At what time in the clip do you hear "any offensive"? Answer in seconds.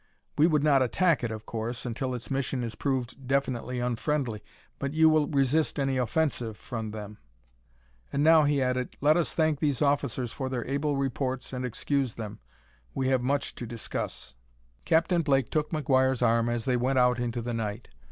5.79-6.57